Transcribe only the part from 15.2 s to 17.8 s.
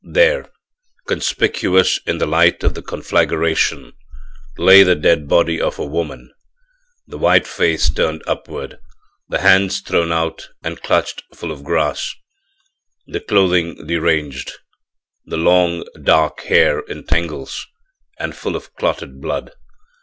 the long dark hair in tangles